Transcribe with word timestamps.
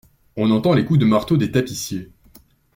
On 0.35 0.49
entend 0.49 0.73
les 0.73 0.83
coups 0.83 0.97
de 0.99 1.05
marteaux 1.05 1.37
des 1.37 1.51
tapissiers. 1.51 2.09